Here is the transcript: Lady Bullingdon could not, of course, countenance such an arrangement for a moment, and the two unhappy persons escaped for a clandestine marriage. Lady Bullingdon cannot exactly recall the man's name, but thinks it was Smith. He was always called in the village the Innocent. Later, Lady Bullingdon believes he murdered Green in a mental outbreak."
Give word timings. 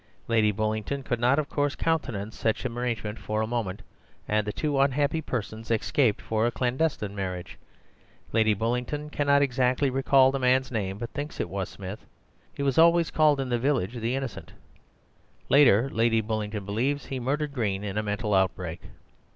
Lady 0.27 0.51
Bullingdon 0.51 1.03
could 1.03 1.19
not, 1.19 1.37
of 1.37 1.47
course, 1.47 1.75
countenance 1.75 2.35
such 2.35 2.65
an 2.65 2.75
arrangement 2.75 3.19
for 3.19 3.43
a 3.43 3.45
moment, 3.45 3.83
and 4.27 4.47
the 4.47 4.51
two 4.51 4.79
unhappy 4.79 5.21
persons 5.21 5.69
escaped 5.69 6.19
for 6.23 6.47
a 6.47 6.51
clandestine 6.51 7.13
marriage. 7.15 7.59
Lady 8.33 8.55
Bullingdon 8.55 9.11
cannot 9.11 9.43
exactly 9.43 9.91
recall 9.91 10.31
the 10.31 10.39
man's 10.39 10.71
name, 10.71 10.97
but 10.97 11.11
thinks 11.11 11.39
it 11.39 11.49
was 11.49 11.69
Smith. 11.69 12.03
He 12.51 12.63
was 12.63 12.79
always 12.79 13.11
called 13.11 13.39
in 13.39 13.49
the 13.49 13.59
village 13.59 13.93
the 13.93 14.15
Innocent. 14.15 14.53
Later, 15.49 15.87
Lady 15.91 16.19
Bullingdon 16.21 16.65
believes 16.65 17.05
he 17.05 17.19
murdered 17.19 17.53
Green 17.53 17.83
in 17.83 17.95
a 17.95 18.01
mental 18.01 18.33
outbreak." 18.33 18.81